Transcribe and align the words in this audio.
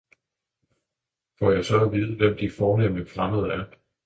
får 1.39 1.51
jeg 1.51 1.65
så 1.65 1.81
at 1.85 1.91
vide 1.93 2.15
hvem 2.17 2.37
de 2.37 2.49
fornemme 2.57 3.05
fremmede 3.05 3.49
er? 3.53 3.65